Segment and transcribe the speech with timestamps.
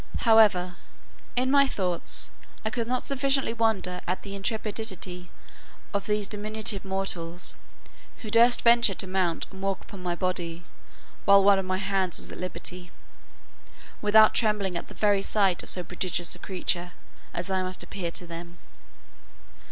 [0.21, 0.77] However,
[1.35, 2.31] in my thoughts
[2.65, 5.29] I could not sufficiently wonder at the intrepidity
[5.93, 7.53] of these diminutive mortals,
[8.23, 10.63] who durst venture to mount and walk upon my body,
[11.25, 12.89] while one of my hands was at liberty,
[14.01, 16.93] without trembling at the very sight of so prodigious a creature
[17.31, 18.57] as I must appear to them.